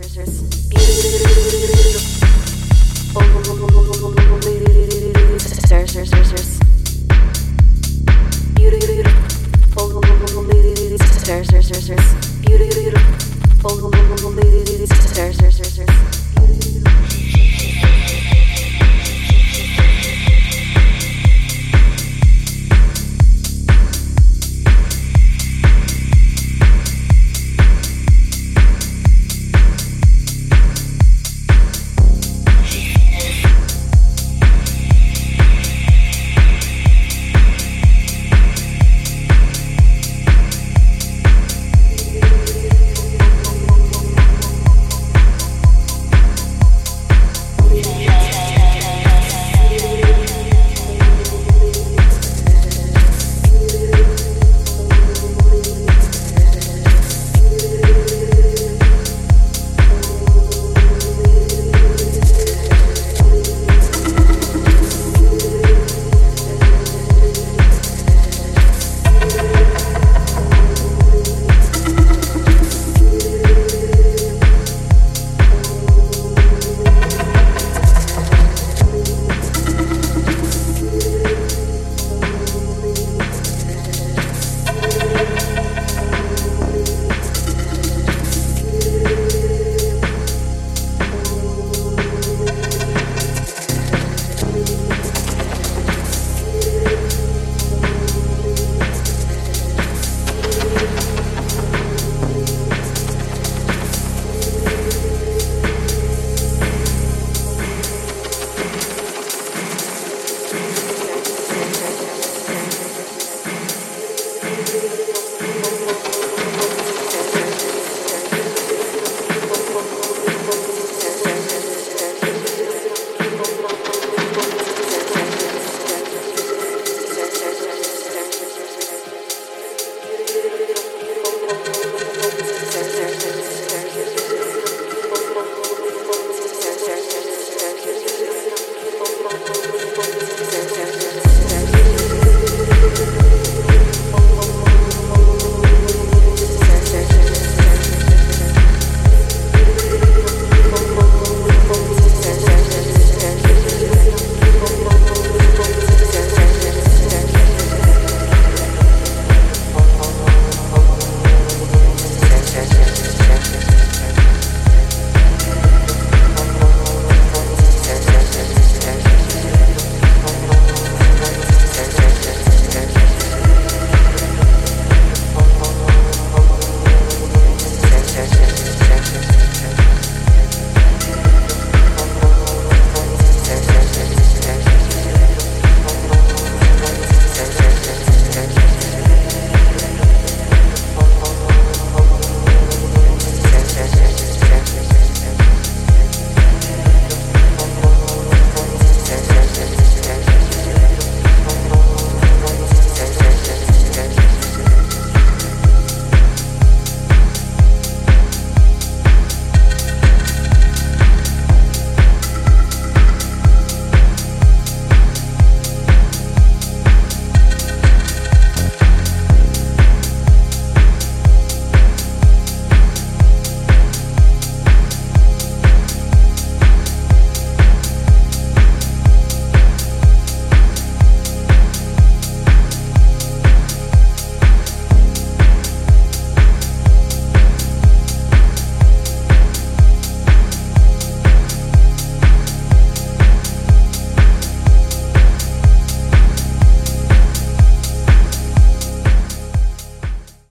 [0.00, 0.67] Scissors.